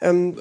Ähm, 0.00 0.36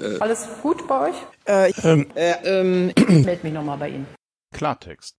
äh, 0.00 0.18
Alles 0.20 0.46
gut 0.62 0.86
bei 0.86 1.08
euch? 1.08 1.16
Äh, 1.46 1.72
ähm, 1.82 2.06
äh, 2.14 2.34
ähm, 2.44 2.92
ich 2.96 3.24
melde 3.24 3.40
mich 3.42 3.52
nochmal 3.52 3.78
bei 3.78 3.88
Ihnen. 3.88 4.06
Klartext. 4.52 5.14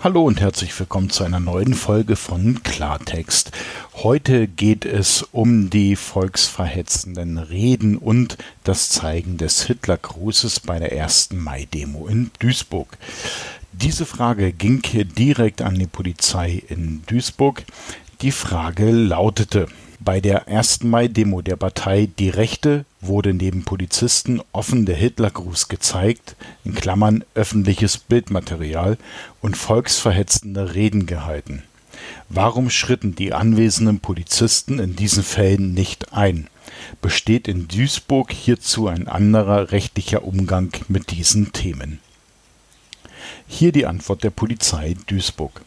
Hallo 0.00 0.24
und 0.24 0.40
herzlich 0.40 0.78
willkommen 0.78 1.08
zu 1.08 1.24
einer 1.24 1.40
neuen 1.40 1.72
Folge 1.72 2.16
von 2.16 2.62
Klartext. 2.64 3.52
Heute 3.94 4.46
geht 4.46 4.84
es 4.84 5.22
um 5.22 5.70
die 5.70 5.96
volksverhetzenden 5.96 7.38
Reden 7.38 7.96
und 7.96 8.36
das 8.64 8.90
Zeigen 8.90 9.38
des 9.38 9.62
Hitlergrußes 9.62 10.60
bei 10.60 10.78
der 10.78 10.92
ersten 10.92 11.38
Mai-Demo 11.38 12.06
in 12.08 12.30
Duisburg. 12.40 12.98
Diese 13.72 14.04
Frage 14.04 14.52
ging 14.52 14.82
direkt 14.82 15.62
an 15.62 15.76
die 15.76 15.86
Polizei 15.86 16.62
in 16.68 17.02
Duisburg. 17.06 17.64
Die 18.20 18.32
Frage 18.32 18.90
lautete, 18.90 19.68
bei 20.04 20.20
der 20.20 20.48
1. 20.48 20.82
Mai-Demo 20.82 21.40
der 21.40 21.56
Partei 21.56 22.10
Die 22.18 22.28
Rechte 22.28 22.84
wurde 23.00 23.32
neben 23.32 23.64
Polizisten 23.64 24.42
offen 24.52 24.84
der 24.84 24.96
Hitlergruß 24.96 25.68
gezeigt 25.68 26.36
in 26.62 26.74
Klammern 26.74 27.24
(öffentliches 27.34 27.96
Bildmaterial) 27.96 28.98
und 29.40 29.56
volksverhetzende 29.56 30.74
Reden 30.74 31.06
gehalten. 31.06 31.62
Warum 32.28 32.68
schritten 32.68 33.14
die 33.14 33.32
anwesenden 33.32 34.00
Polizisten 34.00 34.78
in 34.78 34.94
diesen 34.94 35.22
Fällen 35.22 35.72
nicht 35.72 36.12
ein? 36.12 36.48
Besteht 37.00 37.48
in 37.48 37.66
Duisburg 37.68 38.30
hierzu 38.30 38.88
ein 38.88 39.08
anderer 39.08 39.72
rechtlicher 39.72 40.24
Umgang 40.24 40.70
mit 40.88 41.12
diesen 41.12 41.52
Themen? 41.52 41.98
Hier 43.48 43.72
die 43.72 43.86
Antwort 43.86 44.22
der 44.22 44.30
Polizei 44.30 44.96
Duisburg 45.06 45.62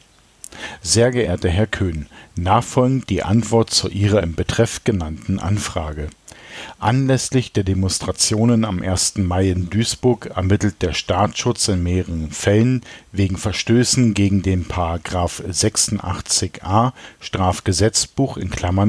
sehr 0.81 1.11
geehrter 1.11 1.49
Herr 1.49 1.67
Köhn, 1.67 2.07
nachfolgend 2.35 3.09
die 3.09 3.23
Antwort 3.23 3.69
zu 3.69 3.89
Ihrer 3.89 4.23
im 4.23 4.35
Betreff 4.35 4.83
genannten 4.83 5.39
Anfrage 5.39 6.09
Anlässlich 6.79 7.51
der 7.51 7.63
Demonstrationen 7.63 8.65
am 8.65 8.81
1. 8.81 9.17
Mai 9.17 9.49
in 9.49 9.69
Duisburg 9.69 10.27
ermittelt 10.35 10.81
der 10.81 10.93
Staatsschutz 10.93 11.67
in 11.67 11.83
mehreren 11.83 12.31
Fällen 12.31 12.81
wegen 13.11 13.37
Verstößen 13.37 14.13
gegen 14.13 14.41
den§ 14.41 14.65
86a 15.43 16.93
Strafgesetzbuch 17.19 18.37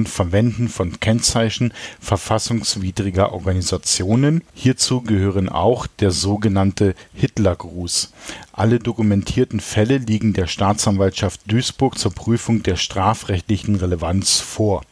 (Verwenden 0.05 0.69
von 0.69 1.01
Kennzeichen 1.01 1.73
verfassungswidriger 2.01 3.33
Organisationen). 3.33 4.43
Hierzu 4.55 5.01
gehören 5.01 5.49
auch 5.49 5.87
der 5.87 6.11
sogenannte 6.11 6.95
Hitlergruß. 7.15 8.13
Alle 8.53 8.79
dokumentierten 8.79 9.61
Fälle 9.61 9.99
liegen 9.99 10.33
der 10.33 10.47
Staatsanwaltschaft 10.47 11.41
Duisburg 11.47 11.99
zur 11.99 12.13
Prüfung 12.13 12.63
der 12.63 12.77
strafrechtlichen 12.77 13.77
Relevanz 13.77 14.41
vor 14.41 14.83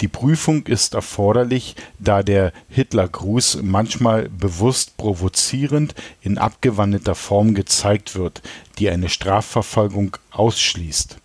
die 0.00 0.08
Prüfung 0.08 0.66
ist 0.66 0.94
erforderlich, 0.94 1.76
da 1.98 2.22
der 2.22 2.52
Hitlergruß 2.68 3.60
manchmal 3.62 4.28
bewusst 4.28 4.96
provozierend 4.96 5.94
in 6.20 6.38
abgewandelter 6.38 7.14
Form 7.14 7.54
gezeigt 7.54 8.16
wird, 8.16 8.42
die 8.78 8.90
eine 8.90 9.08
Strafverfolgung 9.08 10.16
ausschließt 10.30 11.19